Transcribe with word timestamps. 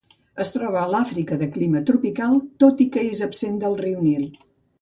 Es 0.43 0.51
troba 0.53 0.79
a 0.83 0.85
l'Àfrica 0.93 1.37
de 1.43 1.49
clima 1.57 1.83
tropical, 1.91 2.41
tot 2.65 2.83
i 2.87 2.91
que 2.97 3.07
és 3.13 3.25
absent 3.29 3.63
del 3.67 3.81
riu 3.87 4.05
Nil. 4.09 4.29